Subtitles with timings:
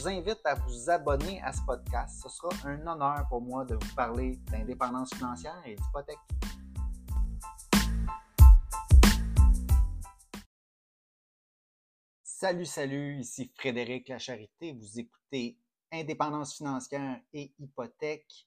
[0.00, 2.22] Vous invite à vous abonner à ce podcast.
[2.22, 6.16] Ce sera un honneur pour moi de vous parler d'indépendance financière et d'hypothèque.
[12.22, 14.72] Salut, salut, ici Frédéric La Charité.
[14.72, 15.58] Vous écoutez
[15.92, 18.46] indépendance financière et hypothèque.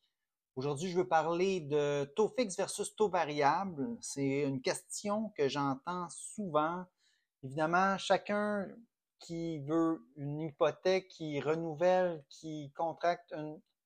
[0.56, 3.96] Aujourd'hui, je veux parler de taux fixe versus taux variable.
[4.02, 6.86] C'est une question que j'entends souvent.
[7.44, 8.68] Évidemment, chacun
[9.24, 13.34] qui veut une hypothèque, qui renouvelle, qui contracte,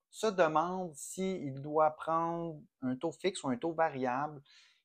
[0.09, 4.41] se demande s'il doit prendre un taux fixe ou un taux variable.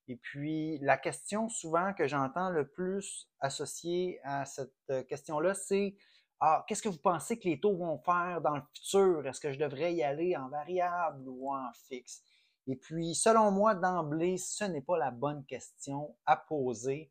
[0.08, 5.96] Et puis, la question souvent que j'entends le plus associée à cette question-là, c'est
[6.40, 9.26] ah, qu'est-ce que vous pensez que les taux vont faire dans le futur?
[9.26, 12.20] Est-ce que je devrais y aller en variable ou en fixe?
[12.66, 17.10] Et puis, selon moi, d'emblée, ce n'est pas la bonne question à poser,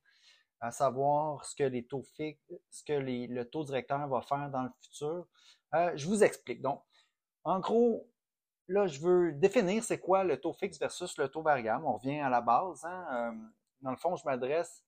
[0.62, 4.62] à savoir ce que les taux fixes, ce que le taux directeur va faire dans
[4.62, 5.26] le futur.
[5.74, 6.62] Euh, je vous explique.
[6.62, 6.84] Donc,
[7.44, 8.08] en gros,
[8.68, 11.84] là, je veux définir c'est quoi le taux fixe versus le taux variable.
[11.86, 12.86] On revient à la base.
[12.86, 13.08] Hein.
[13.12, 13.32] Euh,
[13.82, 14.86] dans le fond, je m'adresse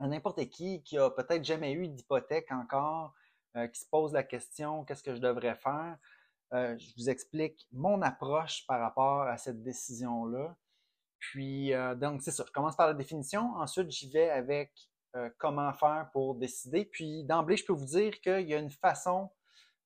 [0.00, 3.12] à n'importe qui qui a peut-être jamais eu d'hypothèque encore,
[3.56, 5.98] euh, qui se pose la question qu'est-ce que je devrais faire?
[6.52, 10.56] Je vous explique mon approche par rapport à cette décision-là.
[11.18, 12.44] Puis, donc, c'est ça.
[12.46, 13.56] Je commence par la définition.
[13.56, 14.70] Ensuite, j'y vais avec
[15.38, 16.84] comment faire pour décider.
[16.84, 19.30] Puis, d'emblée, je peux vous dire qu'il y a une façon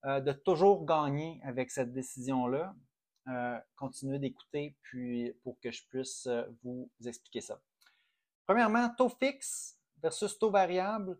[0.04, 2.74] de toujours gagner avec cette décision-là.
[3.76, 6.28] continuez d'écouter puis pour que je puisse
[6.62, 7.60] vous expliquer ça.
[8.48, 11.18] Premièrement, taux fixe versus taux variable.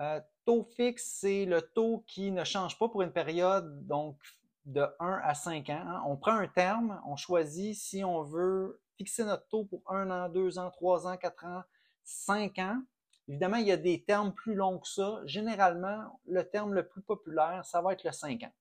[0.00, 4.18] Euh, taux fixe, c'est le taux qui ne change pas pour une période donc
[4.64, 5.84] de 1 à 5 ans.
[5.86, 6.02] Hein.
[6.06, 10.28] On prend un terme, on choisit si on veut fixer notre taux pour 1 an,
[10.28, 11.62] 2 ans, 3 ans, 4 ans,
[12.04, 12.82] 5 ans.
[13.28, 15.20] Évidemment, il y a des termes plus longs que ça.
[15.24, 18.52] Généralement, le terme le plus populaire, ça va être le 5 ans.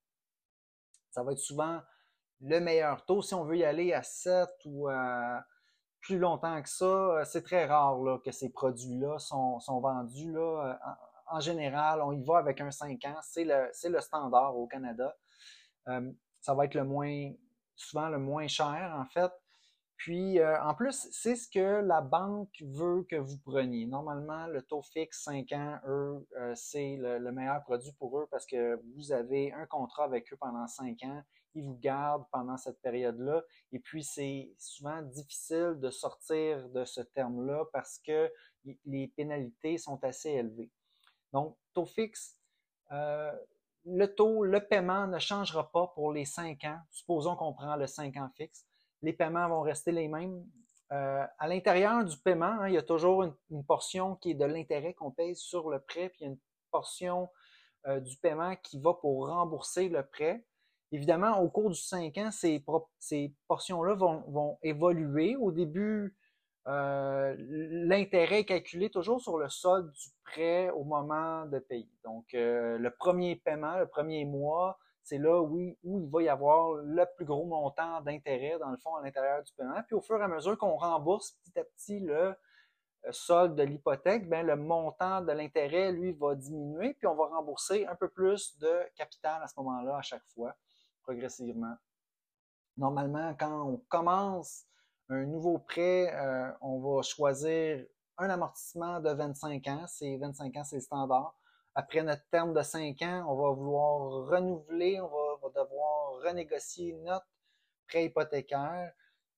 [1.10, 1.82] Ça va être souvent
[2.42, 3.22] le meilleur taux.
[3.22, 5.44] Si on veut y aller à 7 ou à
[6.00, 10.80] plus longtemps que ça, c'est très rare que ces produits-là sont, vendus là,
[11.28, 13.20] en général, on y va avec un 5 ans.
[13.22, 15.16] C'est le, le, standard au Canada.
[15.88, 16.12] Euh,
[16.42, 17.32] ça va être le moins,
[17.76, 19.32] souvent le moins cher, en fait.
[20.02, 23.86] Puis, euh, en plus, c'est ce que la banque veut que vous preniez.
[23.86, 28.28] Normalement, le taux fixe 5 ans, eux, euh, c'est le, le, meilleur produit pour eux
[28.32, 31.22] parce que vous avez un contrat avec eux pendant 5 ans.
[31.54, 33.44] Ils vous gardent pendant cette période-là.
[33.74, 38.28] Et puis, c'est souvent difficile de sortir de ce terme-là parce que
[38.86, 40.72] les pénalités sont assez élevées.
[41.32, 42.40] Donc, taux fixe,
[42.92, 43.32] euh,
[43.86, 46.80] le taux, le paiement ne changera pas pour les 5 ans.
[46.90, 48.66] Supposons qu'on prend le 5 ans fixe.
[49.02, 50.44] Les paiements vont rester les mêmes.
[50.92, 54.46] Euh, à l'intérieur du paiement, hein, il y a toujours une, portion qui est de
[54.46, 56.40] l'intérêt qu'on paye sur le prêt, puis il y a une
[56.70, 57.30] portion
[57.88, 60.44] euh, du paiement qui va pour rembourser le prêt.
[60.92, 62.66] Évidemment, au cours du 5 ans, ces,
[63.48, 65.38] portions-là vont, évoluer.
[65.38, 66.18] Au début,
[66.68, 71.90] euh, l'intérêt est calculé toujours sur le solde du prêt au moment de payer.
[72.04, 76.74] Donc, le premier paiement, le premier mois, c'est là où, où, il va y avoir
[76.76, 79.82] le plus gros montant d'intérêt, dans le fond, à l'intérieur du paiement.
[79.88, 82.36] Puis, au fur et à mesure qu'on rembourse petit à petit le
[83.06, 87.26] euh, solde de l'hypothèque, ben, le montant de l'intérêt, lui, va diminuer, puis on va
[87.26, 90.56] rembourser un peu plus de capital à ce moment-là, à chaque fois,
[91.04, 91.76] progressivement.
[92.78, 94.66] Normalement, quand on commence
[95.10, 97.86] un nouveau prêt, euh, on va choisir
[98.18, 99.86] un amortissement de 25 ans.
[99.88, 101.36] C'est 25 ans, c'est standard.
[101.76, 107.28] Après notre terme de 5 ans, on va vouloir renouveler, on va, devoir renégocier notre
[107.88, 108.94] prêt hypothécaire.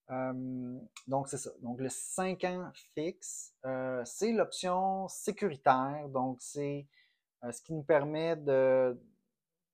[0.10, 1.52] Euh, donc, c'est ça.
[1.62, 6.08] Donc, le 5 ans fixe, euh, c'est l'option sécuritaire.
[6.10, 6.88] Donc, c'est
[7.52, 8.98] ce qui nous permet de,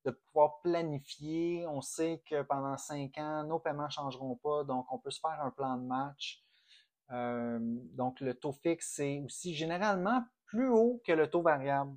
[0.04, 1.66] de pouvoir planifier.
[1.66, 5.20] On sait que pendant cinq ans, nos paiements ne changeront pas, donc on peut se
[5.20, 6.42] faire un plan de match.
[7.12, 11.96] Euh, donc le taux fixe, c'est aussi généralement plus haut que le taux variable.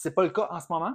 [0.00, 0.94] C'est pas le cas en ce moment,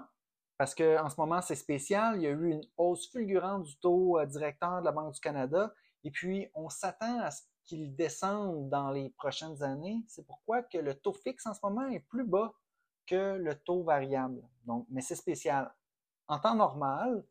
[0.58, 2.16] parce qu'en ce moment, c'est spécial.
[2.16, 5.20] Il y a eu une hausse fulgurante du taux euh, directeur de la Banque du
[5.20, 5.74] Canada,
[6.06, 10.02] et puis on s'attend à ce qu'il descende dans les prochaines années.
[10.08, 12.54] C'est pourquoi que le taux fixe en ce moment est plus bas
[13.06, 14.42] que le taux variable.
[14.90, 15.70] Mais c'est spécial.
[16.30, 17.26] En temps normal,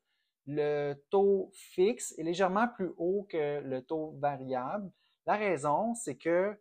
[0.46, 4.92] le taux fixe est légèrement plus haut que le taux variable.
[5.24, 6.54] La raison, c'est que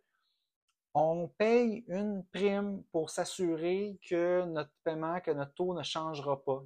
[0.94, 6.62] on paye une prime pour s'assurer que notre paiement, que notre taux ne changera pas.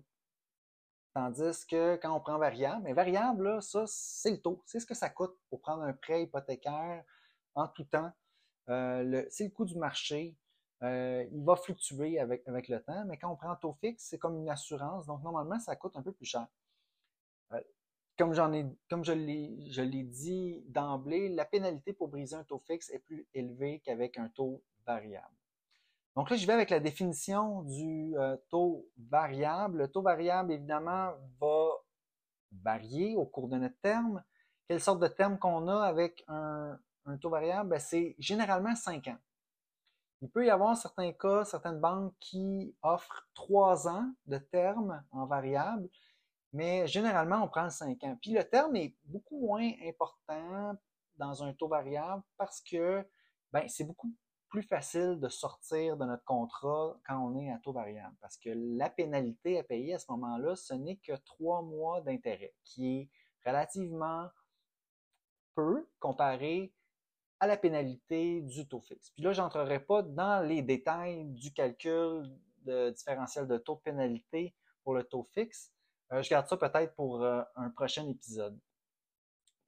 [1.14, 4.62] Tandis que quand on prend variable, mais variable, ça, c'est le taux.
[4.66, 7.04] C'est ce que ça coûte pour prendre un prêt hypothécaire
[7.54, 8.12] en tout temps.
[8.68, 10.36] Euh, c'est le coût du marché.
[10.82, 14.04] Euh, il va fluctuer avec, avec le temps, mais quand on prend un taux fixe,
[14.10, 15.06] c'est comme une assurance.
[15.06, 16.46] Donc, normalement, ça coûte un peu plus cher.
[17.52, 17.60] Euh,
[18.18, 19.12] comme, je
[19.82, 24.28] l'ai dit d'emblée, la pénalité pour briser un taux fixe est plus élevée qu'avec un
[24.28, 25.34] taux variable.
[26.14, 29.78] Donc là, je vais avec la définition du euh, taux variable.
[29.78, 31.68] Le taux variable, évidemment, va
[32.52, 34.24] varier au cours de notre terme.
[34.66, 37.68] Quelle sorte de terme qu'on a avec un, un taux variable?
[37.68, 39.18] Ben, c'est généralement 5 ans.
[40.22, 45.26] Il peut y avoir certains cas, certaines banques qui offrent 3 ans de terme en
[45.26, 45.90] variable,
[46.56, 48.18] mais généralement, on prend 5 ans.
[48.22, 50.74] Puis le terme est beaucoup moins important
[51.16, 53.06] dans un taux variable parce que
[53.52, 54.10] ben, c'est beaucoup
[54.48, 58.16] plus facile de sortir de notre contrat quand on est à taux variable.
[58.22, 62.54] Parce que la pénalité à payer à ce moment-là, ce n'est que trois mois d'intérêt,
[62.64, 63.10] qui est
[63.44, 64.28] relativement
[65.54, 66.72] peu comparé
[67.38, 69.10] à la pénalité du taux fixe.
[69.10, 72.24] Puis là, je n'entrerai pas dans les détails du calcul
[72.62, 74.54] de différentiel de taux de pénalité
[74.84, 75.75] pour le taux fixe.
[76.12, 78.58] Euh, je garde ça peut-être pour euh, un prochain épisode.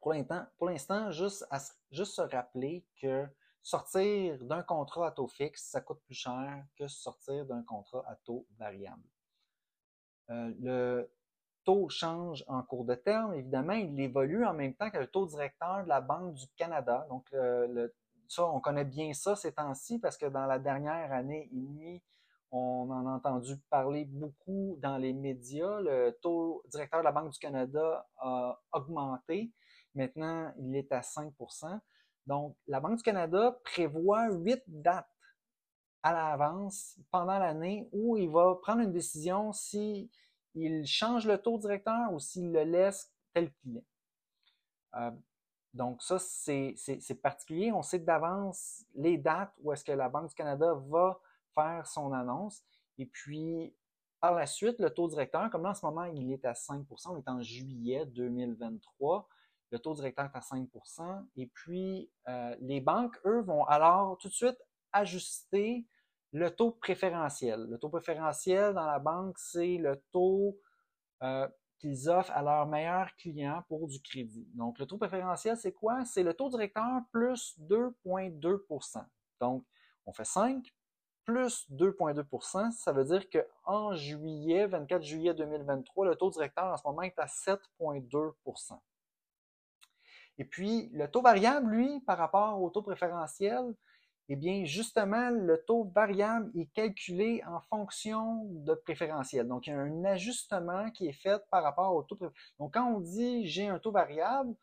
[0.00, 1.44] Pour l'instant, juste,
[1.90, 3.26] se rappeler que
[3.62, 8.14] sortir d'un contrat à taux fixe, ça coûte plus cher que sortir d'un contrat à
[8.24, 9.02] taux variable.
[10.30, 11.12] Euh, le
[11.64, 13.34] taux change en cours de terme.
[13.34, 17.06] Évidemment, il évolue en même temps que le taux directeur de la Banque du Canada.
[17.10, 17.34] Donc,
[18.28, 22.02] ça, on connaît bien ça ces temps-ci parce que dans la dernière année et demie,
[22.50, 25.80] on en a entendu parler beaucoup dans les médias.
[25.80, 29.52] Le taux directeur de la Banque du Canada a augmenté.
[29.94, 31.80] Maintenant, il est à 5%
[32.28, 35.08] donc, la Banque du Canada prévoit huit dates
[36.02, 40.10] à l'avance pendant l'année où il va prendre une décision si
[40.84, 43.86] change le taux directeur ou s'il le laisse tel qu'il est.
[44.96, 45.10] Euh,
[45.72, 47.72] donc ça, c'est particulier.
[47.72, 51.18] On sait d'avance les dates où est-ce que la Banque du Canada va
[51.84, 52.62] son annonce.
[52.98, 53.74] Et puis,
[54.20, 56.84] par la suite, le taux directeur, comme là en ce moment, il est à 5%
[57.10, 59.28] on est en juillet 2023
[59.70, 64.28] le taux directeur est à 5% Et puis, euh, les banques, eux, vont alors tout
[64.28, 64.58] de suite
[64.92, 65.86] ajuster
[66.32, 67.66] le taux préférentiel.
[67.68, 70.58] Le taux préférentiel dans la banque, c'est le taux
[71.22, 74.48] euh, qu'ils offrent à leurs meilleurs clients pour du crédit.
[74.54, 76.04] Donc, le taux préférentiel, c'est quoi?
[76.04, 79.04] C'est le taux directeur plus 2,2%
[79.40, 79.64] Donc,
[80.06, 80.64] on fait 5
[81.28, 86.86] plus 2,2% Ça veut dire qu'en juillet, 24 juillet 2023, le taux directeur en ce
[86.86, 88.78] moment est à 7,2%
[90.38, 93.74] et puis, le taux variable, lui, par rapport au taux préférentiel,
[94.28, 99.48] eh bien, justement, le taux variable est calculé en fonction de préférentiel.
[99.48, 102.54] Donc, il y a un ajustement qui est fait par rapport au taux préférentiel.
[102.60, 104.54] Donc, quand on dit j'ai un taux variable,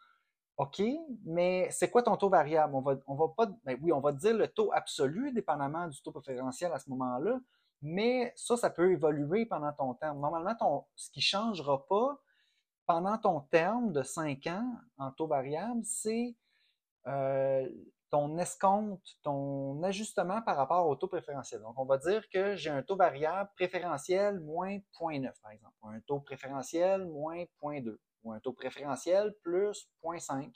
[0.57, 0.81] OK,
[1.25, 2.75] mais c'est quoi ton taux variable?
[2.75, 6.01] On va, on va pas, ben oui, on va dire le taux absolu, dépendamment du
[6.01, 7.39] taux préférentiel à ce moment-là,
[7.81, 10.19] mais ça, ça peut évoluer pendant ton terme.
[10.19, 12.19] Normalement, ce qui ne changera pas,
[12.85, 16.35] pendant ton terme de 5 ans en taux variable, c'est
[17.07, 17.67] euh,
[18.09, 21.61] ton escompte, ton ajustement par rapport au taux préférentiel.
[21.61, 25.99] Donc, on va dire que j'ai un taux variable préférentiel moins 0.9, par exemple, un
[26.01, 30.51] taux préférentiel moins 0.2, ou un taux préférentiel plus 0.5.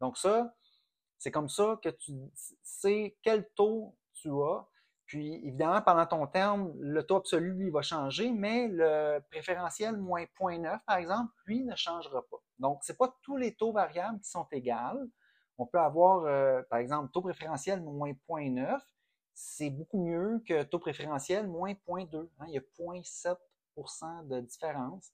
[0.00, 0.54] Donc, ça,
[1.18, 2.14] c'est comme ça que tu
[2.62, 4.66] sais quel taux tu as
[5.10, 10.22] puis, évidemment, pendant ton terme, le taux absolu, lui, va changer, mais le préférentiel moins
[10.40, 12.36] 0.9, par exemple, lui, ne changera pas.
[12.60, 15.04] Donc, ce n'est pas tous les taux variables qui sont égales.
[15.58, 18.80] On peut avoir, euh, par exemple, taux préférentiel moins 0.9,
[19.34, 22.30] c'est beaucoup mieux que taux préférentiel moins 0.2.
[22.38, 22.44] Hein.
[22.46, 25.10] Il y a 0.7% de différence,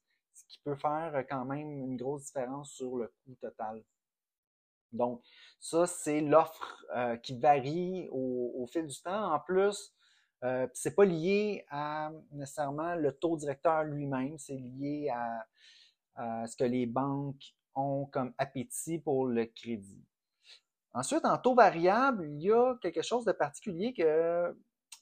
[0.47, 3.83] qui peut faire quand même une grosse différence sur le coût total.
[4.91, 5.21] Donc,
[5.59, 9.33] ça, c'est l'offre euh, qui varie au, fil du temps.
[9.33, 9.93] En plus,
[10.43, 15.45] euh, c'est pas lié à nécessairement le taux directeur lui-même, c'est lié à,
[16.47, 20.03] ce que les banques ont comme appétit pour le crédit.
[20.93, 24.57] Ensuite, en taux variable, il y a quelque chose de particulier que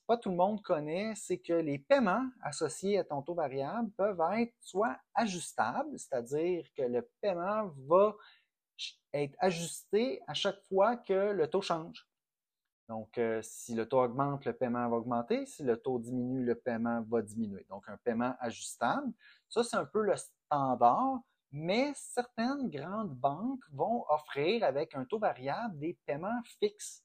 [0.07, 4.21] pas tout le monde connaît, c'est que les paiements associés à ton taux variable peuvent
[4.38, 8.15] être soit ajustables, c'est-à-dire que le paiement va
[9.13, 12.07] être ajusté à chaque fois que le taux change.
[12.88, 15.45] Donc, euh, si le taux augmente, le paiement va augmenter.
[15.47, 17.65] Si le taux diminue, le paiement va diminuer.
[17.69, 19.12] Donc, un paiement ajustable.
[19.50, 21.19] Ça, c'est un peu le standard,
[21.51, 27.04] mais certaines grandes banques vont offrir avec un taux variable des paiements fixes.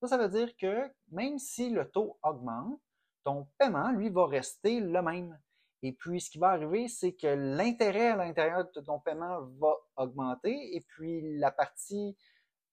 [0.00, 2.80] Ça, ça veut dire que même si le taux augmente,
[3.24, 5.38] ton paiement, lui, va rester le même.
[5.82, 9.74] Et puis, ce qui va arriver, c'est que l'intérêt à l'intérieur de ton paiement va
[9.96, 12.16] augmenter et puis la partie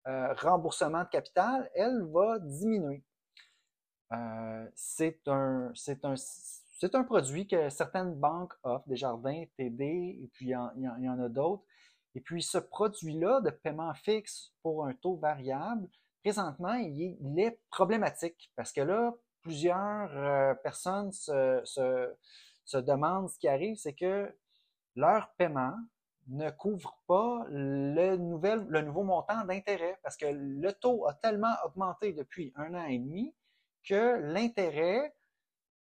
[0.08, 3.04] euh, remboursement de capital, elle va diminuer.
[4.14, 5.74] Euh, c'est un,
[6.94, 9.84] un, produit que certaines banques offrent, Desjardins, TD,
[10.24, 11.64] et puis il y en, a d'autres.
[12.16, 15.90] Et puis ce produit-là de paiement fixe pour un taux variable,
[16.24, 23.48] présentement, il est, problématique parce que là, plusieurs euh, personnes se, se, demandent ce qui
[23.48, 24.36] arrive, c'est que
[24.96, 25.76] leur paiement
[26.28, 32.12] ne couvre pas le, le nouveau montant d'intérêt parce que le taux a tellement augmenté
[32.14, 33.34] depuis un an et demi
[33.88, 35.16] que l'intérêt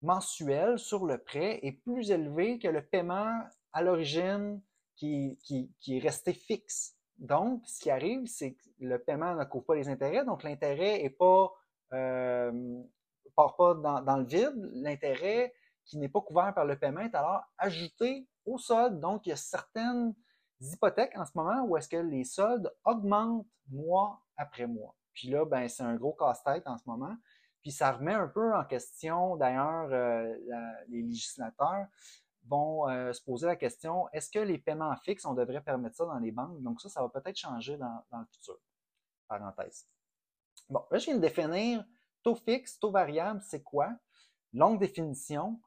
[0.03, 4.61] mensuel sur le prêt est plus élevé que le paiement à l'origine
[4.97, 6.97] qui, qui, qui, est resté fixe.
[7.21, 11.05] Donc, ce qui arrive, c'est que le paiement ne couvre pas les intérêts, donc l'intérêt
[11.05, 11.53] est pas
[11.93, 12.83] euh,
[13.37, 14.71] part pas dans, le vide.
[14.75, 19.01] L'intérêt qui n'est pas couvert par le paiement est alors ajouté au solde.
[19.01, 20.15] Donc, il y a certaines
[20.61, 24.95] hypothèques en ce moment où est-ce que les soldes augmentent mois après mois.
[25.15, 27.15] Puis là, ben, c'est un gros casse-tête en ce moment.
[27.63, 30.35] Puis ça remet un peu en question, d'ailleurs, euh,
[30.89, 31.87] les législateurs
[32.47, 36.05] vont euh, se poser la question, est-ce que les paiements fixes, on devrait permettre ça
[36.05, 36.61] dans les banques?
[36.63, 38.57] Donc ça, ça va peut-être changer dans, le futur.
[39.29, 39.87] Parenthèse.
[40.69, 41.85] Bon, là, je viens de définir
[42.23, 43.91] taux fixe, taux variable, c'est quoi?
[44.53, 45.61] Longue définition.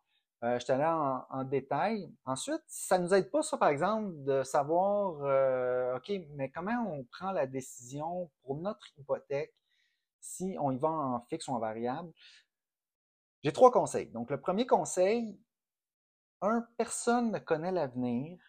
[0.44, 2.14] Euh, je te allé en, détail.
[2.26, 7.06] Ensuite, ça ne nous aide pas, ça, par exemple, de savoir, OK, mais comment on
[7.06, 9.54] prend la décision pour notre hypothèque
[10.20, 12.12] si on y va en fixe ou en variable?
[13.44, 14.08] J'ai trois conseils.
[14.08, 15.38] Donc, le premier conseil,
[16.78, 18.40] personne ne connaît l'avenir.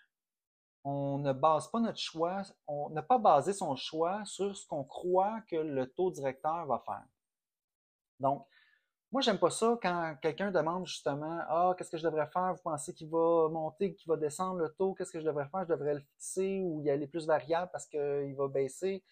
[0.85, 4.85] On ne base pas notre choix, on n'a pas basé son choix sur ce qu'on
[4.85, 7.05] croit que le taux directeur va faire.
[8.21, 8.47] Donc,
[9.15, 12.53] moi, j'aime pas ça quand quelqu'un demande justement Ah, qu'est-ce que je devrais faire?
[12.55, 14.93] Vous pensez qu'il va monter, qu'il va descendre le taux?
[14.95, 15.63] Qu'est-ce que je devrais faire?
[15.63, 19.05] Je devrais le fixer ou y aller plus variable parce qu'il va baisser.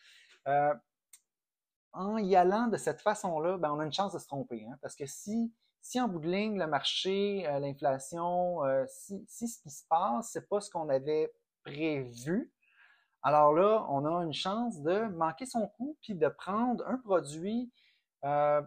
[0.48, 0.74] Euh,
[1.92, 4.66] en y allant de cette façon-là, ben, on a une chance de se tromper.
[4.68, 9.24] Hein, parce que si, si en bout de ligne, le marché, euh, l'inflation, euh, si,
[9.28, 11.30] si, ce qui se passe, c'est pas ce qu'on avait
[11.64, 12.52] prévu,
[13.22, 17.70] alors là, on a une chance de manquer son coup puis de prendre un produit
[18.24, 18.62] euh,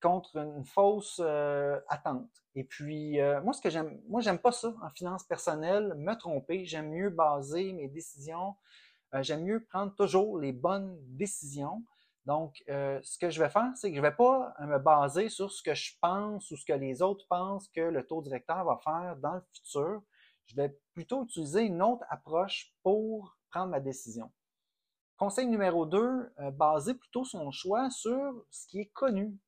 [0.00, 1.20] contre une fausse
[1.88, 2.30] attente.
[2.54, 6.66] Et puis, moi, ce que j'aime, moi, j'aime pas ça en finance personnelle, me tromper.
[6.66, 8.54] J'aime mieux baser mes décisions.
[9.20, 11.82] j'aime mieux prendre toujours les bonnes décisions.
[12.26, 15.28] Donc, euh, ce que je vais faire, c'est que je ne vais pas me baser
[15.28, 18.64] sur ce que je pense ou ce que les autres pensent que le taux directeur
[18.64, 20.02] va faire dans le futur.
[20.46, 24.32] Je vais plutôt utiliser une autre approche pour prendre ma décision.
[25.18, 29.38] Conseil numéro 2, euh, baser plutôt son choix sur ce qui est connu,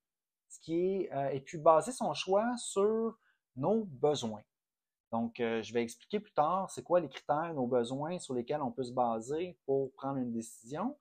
[0.49, 3.18] ce qui est, euh, et puis baser son choix sur
[3.56, 4.42] nos besoins.
[5.12, 8.73] Donc, je vais expliquer plus tard c'est quoi les critères, nos besoins sur lesquels on
[8.73, 10.99] peut se baser pour prendre une décision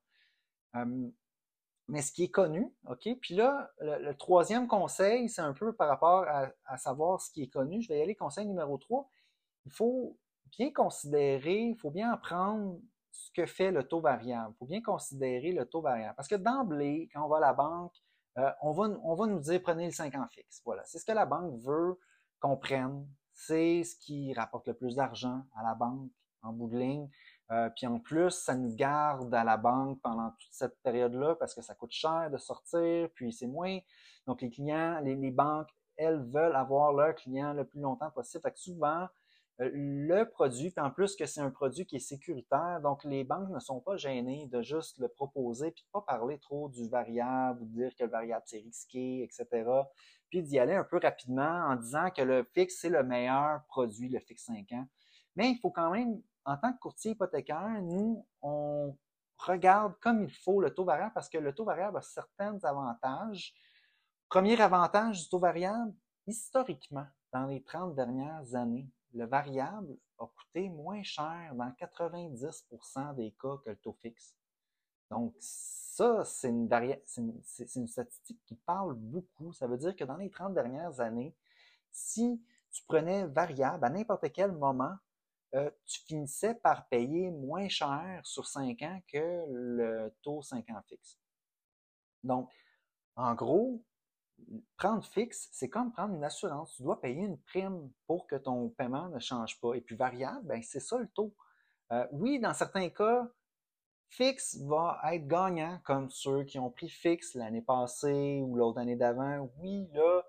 [1.88, 3.08] mais ce qui est connu, OK?
[3.22, 7.48] Puis là, le, troisième conseil, c'est un peu par rapport à, savoir ce qui est
[7.48, 7.82] connu.
[7.82, 9.10] Je vais y aller, conseil numéro 3.
[9.66, 10.18] Il faut
[10.58, 12.80] bien considérer, il faut bien apprendre
[13.12, 14.54] ce que fait le taux variable.
[14.56, 16.16] Il faut bien considérer le taux variable.
[16.16, 17.94] Parce que d'emblée, quand on va à la banque,
[18.38, 20.62] euh, on, va, on va nous dire prenez le 5 ans fixe.
[20.66, 20.84] Voilà.
[20.86, 22.00] C'est ce que la banque veut
[22.40, 23.08] qu'on prenne.
[23.34, 26.10] C'est ce qui rapporte le plus d'argent à la banque
[26.42, 27.10] en bout de ligne.
[27.52, 31.54] Euh, puis en plus, ça nous garde à la banque pendant toute cette période-là parce
[31.54, 33.80] que ça coûte cher de sortir, puis c'est moins.
[34.26, 38.42] Donc les clients, les, banques, elles veulent avoir leurs clients le plus longtemps possible.
[38.42, 39.08] Fait que souvent,
[39.62, 43.24] euh, le produit, puis en plus que c'est un produit qui est sécuritaire, donc les
[43.24, 46.90] banques ne sont pas gênées de juste le proposer, puis de pas parler trop du
[46.90, 49.70] variable ou de dire que le variable c'est risqué, etc.
[50.30, 54.10] Puis d'y aller un peu rapidement en disant que le fixe c'est le meilleur produit,
[54.10, 54.88] le fixe 5 ans.
[55.36, 58.96] Mais il faut quand même en tant que courtier hypothécaire, nous, on
[59.38, 63.54] regarde comme il faut le taux variable parce que le taux variable a certains avantages.
[64.30, 65.94] Premier avantage du taux variable,
[66.28, 73.32] historiquement, dans les 30 dernières années, le variable a coûté moins cher dans 90% des
[73.32, 74.36] cas que le taux fixe.
[75.10, 76.68] Donc, ça, c'est une,
[77.18, 79.54] une, statistique qui parle beaucoup.
[79.54, 81.36] Ça veut dire que dans les 30 dernières années,
[81.92, 84.96] si tu prenais variable à n'importe quel moment,
[85.56, 90.82] euh, tu finissais par payer moins cher sur 5 ans que le taux 5 ans
[90.88, 91.18] fixe.
[92.24, 92.52] Donc,
[93.16, 93.82] en gros,
[94.78, 96.76] prendre fixe, c'est comme prendre une assurance.
[96.76, 99.74] Tu dois payer une prime pour que ton paiement ne change pas.
[99.76, 101.34] Et puis variable, ben, c'est ça le taux.
[101.92, 103.30] Euh, oui, dans certains cas,
[104.10, 108.96] fixe va être gagnant, comme ceux qui ont pris fixe l'année passée ou l'autre année
[108.96, 109.50] d'avant.
[109.60, 110.24] Oui, là,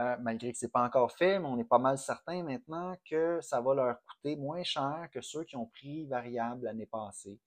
[0.00, 2.96] euh, malgré que ce n'est pas encore fait, mais on est pas mal certain maintenant
[3.04, 7.38] que ça va leur coûter moins cher que ceux qui ont pris variable l'année passée.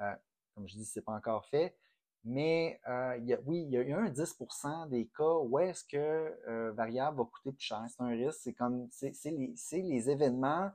[0.00, 0.14] Euh,
[0.54, 1.76] comme je dis, ce n'est pas encore fait.
[2.24, 7.24] Mais euh, oui, il y, a, un 10% des cas où est-ce que variable va
[7.24, 7.84] coûter plus cher.
[7.88, 8.40] C'est un risque.
[8.42, 10.70] C'est comme c'est les, les, événements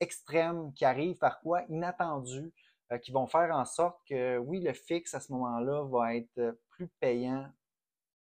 [0.00, 1.62] extrêmes qui arrivent par quoi?
[1.70, 2.52] Inattendus
[3.02, 6.88] qui vont faire en sorte que oui, le fixe à ce moment-là va être plus
[7.00, 7.50] payant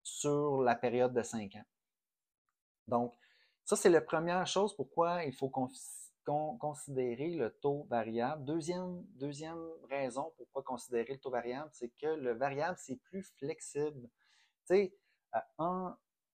[0.03, 1.65] sur la période de 5 ans.
[2.89, 3.13] Donc,
[3.65, 5.49] ça, c'est la première chose pourquoi il faut
[6.59, 8.43] considérer le taux variable.
[8.43, 14.09] Deuxième, deuxième raison pourquoi considérer le taux variable, c'est que le variable, c'est plus flexible.
[14.67, 14.97] Tu sais,
[15.35, 15.89] euh,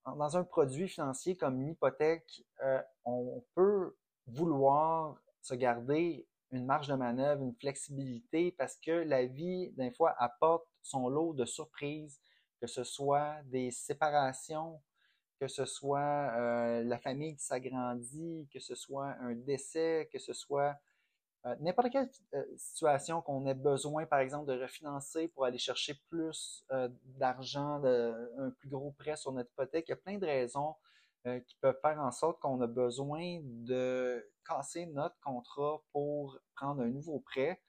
[0.06, 3.96] dans un produit financier comme une hypothèque, euh, on peut
[4.28, 10.16] vouloir se garder une marge de manœuvre, une flexibilité, parce que la vie, d'un fois,
[10.18, 12.20] apporte son lot de surprises,
[12.62, 14.82] que ce soit des séparations,
[15.40, 20.34] que ce soit euh, la famille qui s'agrandit, que ce soit un décès, que ce
[20.34, 20.76] soit
[21.46, 25.96] euh, n'importe quelle euh, situation qu'on ait besoin, par exemple, de refinancer pour aller chercher
[26.10, 26.66] plus
[27.04, 29.86] d'argent, un plus gros prêt sur notre hypothèque.
[29.88, 30.76] Il y a plein de raisons
[31.48, 36.90] qui peuvent faire en sorte qu'on a besoin de casser notre contrat pour prendre un
[36.90, 37.60] nouveau prêt.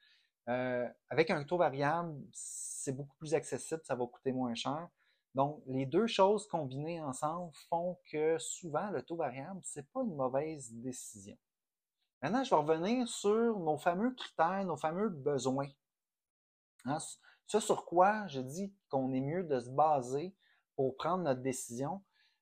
[0.45, 4.87] avec un taux variable, c'est beaucoup plus accessible, ça va coûter moins cher.
[5.37, 10.01] Donc, les deux choses combinées ensemble font que souvent, le taux variable, ce n'est pas
[10.01, 11.37] une mauvaise décision.
[12.23, 15.69] Maintenant, je vais revenir sur nos fameux critères, nos fameux besoins.
[16.85, 16.97] Hein,
[17.45, 20.35] ce sur quoi je dis qu'on est mieux de se baser
[20.75, 22.01] pour prendre notre décision.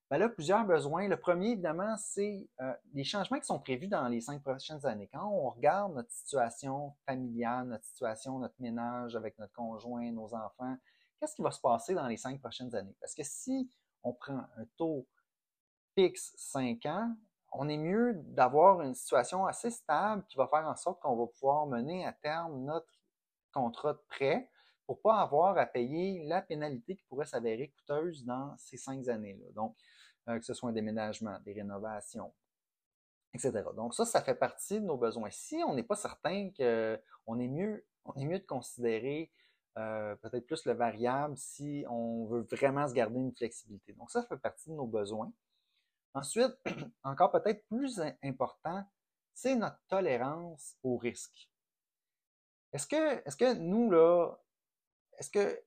[0.10, 1.10] Bien là, plusieurs besoins.
[1.10, 5.10] Le premier, évidemment, c'est euh, les changements qui sont prévus dans les cinq prochaines années.
[5.12, 10.78] Quand on regarde notre situation familiale, notre situation, notre ménage avec notre conjoint, nos enfants,
[11.20, 12.96] qu'est-ce qui va se passer dans les cinq prochaines années?
[13.00, 13.70] Parce que si
[14.04, 15.08] on prend un taux
[15.96, 17.16] fixe 5 ans,
[17.54, 21.28] on est mieux d'avoir une situation assez stable qui va faire en sorte qu'on va
[21.28, 22.88] pouvoir mener à terme notre
[23.54, 24.50] contrat de prêt
[24.86, 29.08] pour ne pas avoir à payer la pénalité qui pourrait s'avérer coûteuse dans ces cinq
[29.08, 29.52] années-là.
[29.54, 29.76] Donc,
[30.28, 32.34] euh, que ce soit un déménagement, des rénovations,
[33.34, 33.64] etc.
[33.76, 35.30] Donc, ça, ça fait partie de nos besoins.
[35.32, 39.32] Si on n'est pas certain qu'on est mieux, on est mieux de considérer
[39.78, 43.94] euh, peut-être plus le variable si on veut vraiment se garder une flexibilité.
[43.94, 45.32] Donc ça, ça fait partie de nos besoins.
[46.14, 46.58] Ensuite,
[47.04, 48.86] encore peut-être plus important,
[49.34, 51.50] c'est notre tolérance au risque.
[52.72, 54.34] Est-ce que, est-ce que nous, là,
[55.18, 55.62] est-ce que,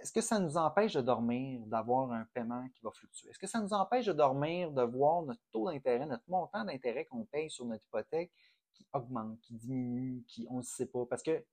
[0.00, 3.30] est-ce que ça nous empêche de dormir, d'avoir un paiement qui va fluctuer?
[3.30, 7.06] Est-ce que ça nous empêche de dormir, de voir notre taux d'intérêt, notre montant d'intérêt
[7.06, 8.32] qu'on paye sur notre hypothèque
[8.74, 11.06] qui augmente, qui diminue, qui on ne sait pas?
[11.06, 11.44] Parce que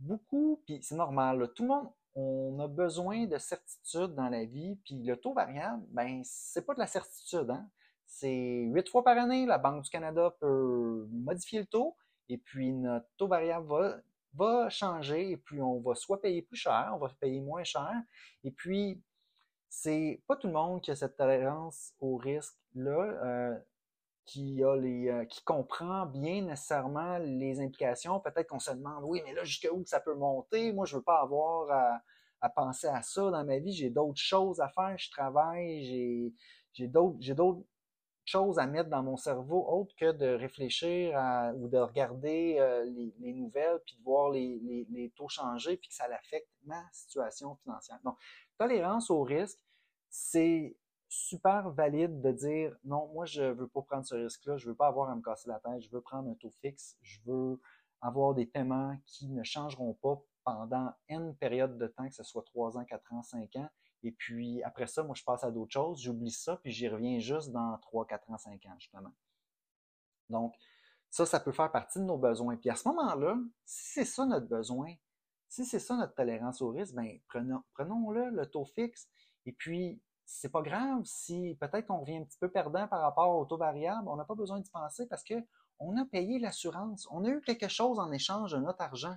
[0.00, 4.76] beaucoup, puis c'est normal, tout le monde, on a besoin de certitude dans la vie,
[4.84, 7.68] puis le taux variable, ben, c'est pas de la certitude, hein?
[8.06, 11.96] C'est huit fois par année, la Banque du Canada peut modifier le taux,
[12.28, 14.02] et puis notre taux variable
[14.34, 17.94] va, changer, et puis on va soit payer plus cher, on va payer moins cher,
[18.42, 19.00] et puis
[19.68, 23.02] c'est pas tout le monde qui a cette tolérance au risque-là.
[23.24, 23.58] Euh,
[24.30, 28.20] qui a les euh, qui comprend bien nécessairement les implications.
[28.20, 30.72] Peut-être qu'on se demande, oui, mais là, jusqu'où ça peut monter?
[30.72, 32.00] Moi, je veux pas avoir
[32.40, 33.72] à, penser à ça dans ma vie.
[33.72, 34.96] J'ai d'autres choses à faire.
[34.96, 36.32] Je travaille, j'ai,
[36.74, 37.64] j'ai d'autres, j'ai d'autres
[38.24, 41.18] choses à mettre dans mon cerveau autre que de réfléchir
[41.56, 45.88] ou de regarder euh, les, nouvelles puis de voir les, les, les, taux changer puis
[45.88, 47.98] que ça affecte ma situation financière.
[48.04, 48.16] Donc,
[48.56, 49.58] tolérance au risque,
[50.08, 50.76] c'est
[51.10, 54.86] super valide de dire non, moi je veux pas prendre ce risque-là, je veux pas
[54.86, 57.60] avoir à me casser la tête, je veux prendre un taux fixe, je veux
[58.00, 62.44] avoir des paiements qui ne changeront pas pendant une période de temps, que ce soit
[62.44, 63.68] 3 ans, 4 ans, 5 ans.
[64.04, 67.18] Et puis après ça, moi je passe à d'autres choses, j'oublie ça, puis j'y reviens
[67.18, 69.12] juste dans 3, 4 ans, 5 ans, justement.
[70.30, 70.54] Donc,
[71.10, 72.56] ça, ça peut faire partie de nos besoins.
[72.56, 74.94] Puis à ce moment-là, si c'est ça notre besoin,
[75.48, 79.08] si c'est ça notre tolérance au risque, ben prenons, prenons-le, le taux fixe,
[79.44, 83.36] et puis c'est pas grave si peut-être qu'on revient un petit peu perdant par rapport
[83.36, 84.08] au taux variable.
[84.08, 85.34] On n'a pas besoin d'y penser parce que
[85.80, 87.08] on a payé l'assurance.
[87.10, 89.16] On a eu quelque chose en échange de notre argent.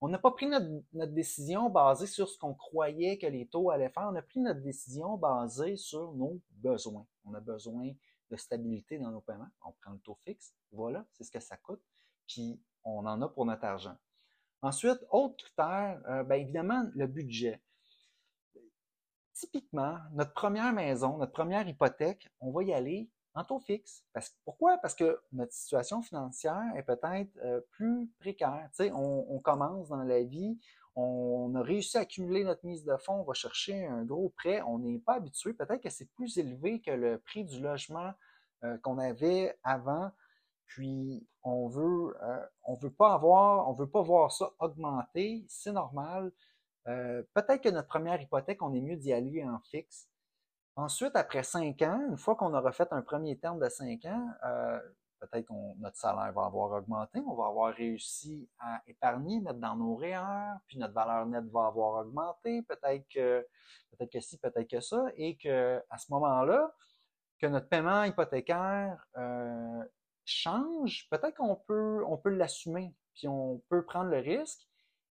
[0.00, 3.90] On n'a pas pris notre, décision basée sur ce qu'on croyait que les taux allaient
[3.90, 4.08] faire.
[4.10, 7.06] On a pris notre décision basée sur nos besoins.
[7.24, 7.90] On a besoin
[8.30, 9.50] de stabilité dans nos paiements.
[9.66, 10.54] On prend le taux fixe.
[10.72, 11.82] Voilà, c'est ce que ça coûte.
[12.26, 13.96] Puis on en a pour notre argent.
[14.62, 17.60] Ensuite, autre critère, euh, bien évidemment, le budget
[19.38, 24.04] typiquement, notre première maison, notre première hypothèque, on va y aller en taux fixe.
[24.44, 24.78] Pourquoi?
[24.78, 28.68] Parce que notre situation financière est peut-être euh, plus précaire.
[28.72, 30.58] Tu sais, on, on, commence dans la vie,
[30.96, 34.60] on, a réussi à accumuler notre mise de fonds, on va chercher un gros prêt,
[34.62, 35.52] on n'est pas habitué.
[35.52, 38.12] Peut-être que c'est plus élevé que le prix du logement
[38.64, 40.10] euh, qu'on avait avant.
[40.66, 45.72] Puis on veut, euh, on veut pas avoir, on veut pas voir ça augmenter, c'est
[45.72, 46.32] normal.
[46.88, 50.08] Euh, peut-être que notre première hypothèque, on est mieux d'y aller en fixe.
[50.76, 54.28] Ensuite, après cinq ans, une fois qu'on aura fait un premier terme de cinq ans,
[54.44, 54.78] euh,
[55.18, 59.76] peut-être que notre salaire va avoir augmenté, on va avoir réussi à épargner, mettre dans
[59.76, 63.46] nos REER, puis notre valeur nette va avoir augmenté, peut-être que
[63.90, 66.72] peut-être que peut-être que ça, et que à ce moment-là,
[67.40, 69.84] que notre paiement hypothécaire euh,
[70.24, 74.67] change, peut-être qu'on peut on peut l'assumer, puis on peut prendre le risque,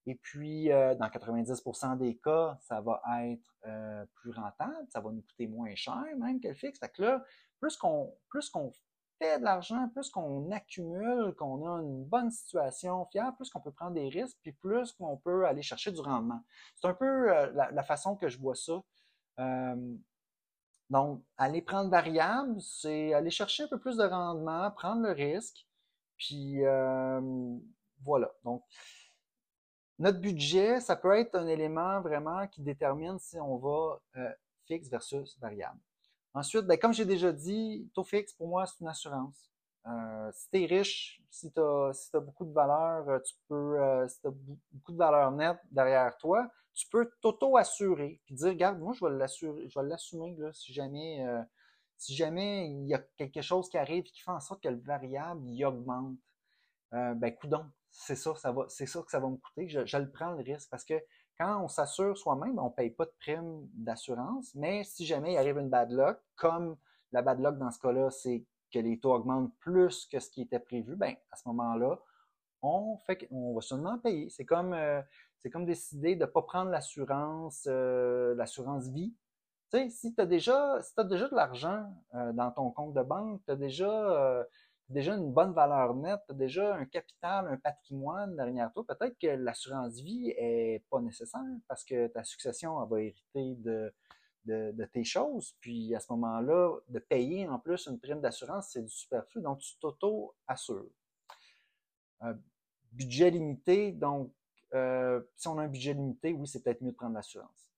[0.08, 5.12] et puis, euh, dans 90% des cas, ça va être euh, plus rentable, ça va
[5.12, 6.80] nous coûter moins cher même que le fixe.
[6.80, 7.24] Fait que là,
[7.60, 8.72] plus qu'on plus qu'on
[9.20, 13.74] fait de l'argent, plus qu'on accumule, qu'on a une bonne situation fiable, plus qu'on peut
[13.74, 16.40] prendre des risques, puis plus qu'on peut aller chercher du rendement.
[16.76, 18.82] C'est un peu euh, la, façon que je vois ça.
[20.90, 25.68] donc, aller prendre variable, c'est aller chercher un peu plus de rendement, prendre le risque,
[26.18, 26.62] puis
[28.04, 28.32] voilà.
[28.46, 28.64] Donc,
[30.00, 34.30] notre budget, ça peut être un élément vraiment qui détermine si on va euh,
[34.68, 35.80] fixe versus variable.
[36.34, 39.50] Ensuite, ben, comme j'ai déjà dit, taux fixe, pour moi, c'est une assurance.
[39.88, 44.28] Euh, si tu es riche, si tu as, beaucoup de valeur, euh, tu peux, si
[44.28, 44.32] as
[44.72, 49.84] beaucoup de valeur nette derrière toi, tu peux t'auto-assurer puis dire, regarde, moi, je vais
[49.88, 51.26] l'assumer si jamais,
[51.98, 54.70] si jamais il y a quelque chose qui arrive et qui fait en sorte que
[54.70, 56.18] le variable il augmente.
[56.92, 59.68] Ben, coudon, c'est ça, que ça va me coûter.
[59.68, 61.02] Je, je le prends le risque parce que
[61.40, 65.58] quand on s'assure soi-même, on paye pas de prime d'assurance, mais si jamais il arrive
[65.58, 66.78] une bad luck, comme
[67.12, 70.42] la bad luck dans ce cas-là, c'est que les taux augmentent plus que ce qui
[70.42, 72.00] était prévu, ben à ce moment-là,
[72.62, 74.30] on fait on va seulement payer.
[74.30, 75.02] C'est comme euh,
[75.38, 79.14] c'est comme décider de pas prendre l'assurance euh, l'assurance vie.
[79.90, 83.56] Si tu as déjà déjà de l'argent euh, dans ton compte de banque, tu as
[83.56, 84.46] déjà
[84.90, 89.18] déjà une bonne valeur nette, tu as déjà un capital, un patrimoine derrière toi, peut-être
[89.20, 93.94] que l'assurance vie est pas nécessaire parce que ta succession va hériter de,
[94.94, 95.56] tes choses.
[95.60, 99.42] Puis à ce moment-là, de payer en plus une prime d'assurance, c'est du superflu.
[99.42, 100.90] Donc, tu t'auto-assures.
[102.94, 104.34] Budget limité, donc
[104.74, 107.70] euh, si on a un budget limité, oui, c'est peut-être mieux de prendre l'assurance.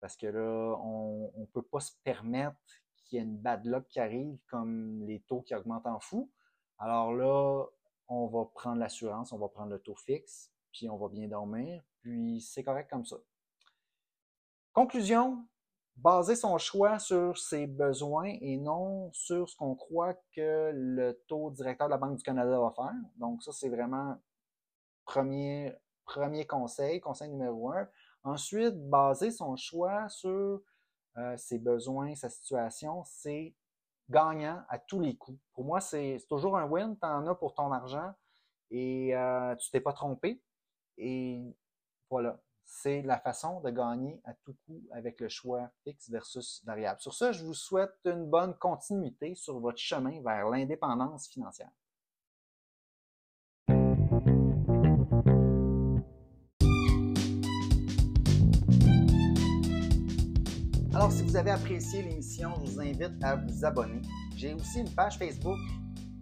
[0.00, 2.56] Parce que là, on ne peut pas se permettre
[3.04, 6.30] qu'il y a une bad luck qui arrive, comme les taux qui augmentent en fou,
[6.78, 7.64] alors là,
[8.08, 11.82] on va prendre l'assurance, on va prendre le taux fixe, puis on va bien dormir,
[12.00, 13.16] puis c'est correct comme ça.
[14.72, 15.46] Conclusion,
[15.96, 21.50] baser son choix sur ses besoins et non sur ce qu'on croit que le taux
[21.50, 22.92] directeur de la Banque du Canada va faire.
[23.16, 24.16] Donc ça, c'est vraiment
[25.04, 25.72] premier,
[26.04, 27.88] premier conseil, conseil numéro un.
[28.24, 30.60] Ensuite, baser son choix sur
[31.16, 33.54] euh, ses besoins, sa situation, c'est
[34.10, 35.38] gagnant à tous les coups.
[35.52, 36.96] Pour moi, c'est toujours un win.
[36.98, 38.12] Tu en as pour ton argent
[38.70, 40.42] et euh, tu t'es pas trompé.
[40.98, 41.56] Et
[42.10, 47.00] voilà, c'est la façon de gagner à tout coup avec le choix fixe versus variable.
[47.00, 51.70] Sur ça, je vous souhaite une bonne continuité sur votre chemin vers l'indépendance financière.
[60.94, 64.00] Alors, si vous avez apprécié l'émission, je vous invite à vous abonner.
[64.36, 65.58] J'ai aussi une page Facebook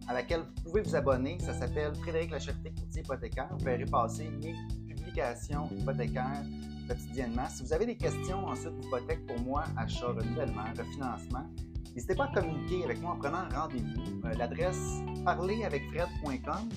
[0.08, 1.36] à laquelle vous pouvez vous abonner.
[1.40, 3.48] Ça s'appelle Frédéric Lacherté Courtier Hypothécaire.
[3.50, 4.54] Vous verrez passer mes
[4.88, 6.42] publications hypothécaires
[6.88, 7.46] quotidiennement.
[7.50, 11.46] Si vous avez des questions ensuite d'hypothèque pour moi, achat, renouvellement, refinancement,
[11.94, 14.24] n'hésitez pas à communiquer avec moi en prenant rendez-vous.
[14.24, 16.70] Euh, l'adresse parleravecfred.com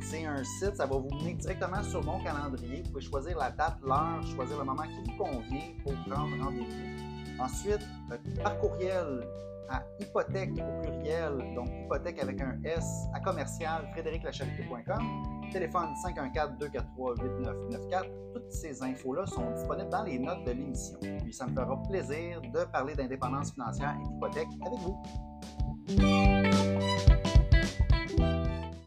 [0.00, 2.82] c'est un site, ça va vous mener directement sur mon calendrier.
[2.82, 6.95] Vous pouvez choisir la date, l'heure, choisir le moment qui vous convient pour prendre rendez-vous.
[7.38, 9.26] Ensuite, euh, par courriel
[9.68, 18.32] à hypothèque au pluriel, donc hypothèque avec un S à commercial frédériclacharité.com, téléphone 514-243-8994.
[18.32, 20.98] Toutes ces infos-là sont disponibles dans les notes de l'émission.
[21.00, 24.96] Puis ça me fera plaisir de parler d'indépendance financière et d'hypothèque avec vous.